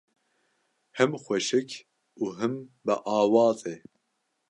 [0.97, 1.69] Him xweşik
[2.21, 2.53] û him
[2.85, 3.75] biawaz e.